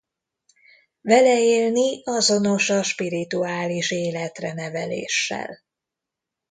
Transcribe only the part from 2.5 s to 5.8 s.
a spirituális életre neveléssel.